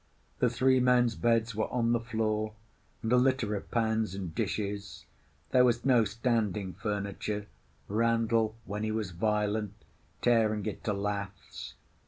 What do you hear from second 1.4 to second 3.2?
were on the floor, and a